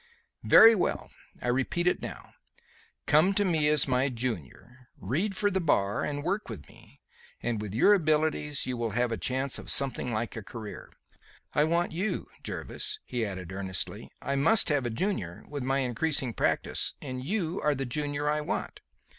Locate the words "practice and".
16.33-17.23